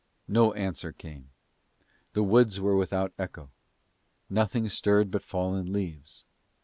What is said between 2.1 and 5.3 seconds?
the woods were without echo: nothing stirred but